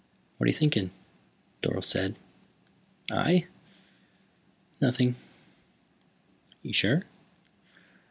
"What 0.39 0.45
are 0.45 0.47
you 0.51 0.57
thinking?" 0.57 0.89
Dorle 1.61 1.83
said. 1.83 2.15
"I? 3.11 3.45
Nothing." 4.81 5.13
"Are 5.13 6.67
you 6.69 6.73
sure?" 6.73 7.03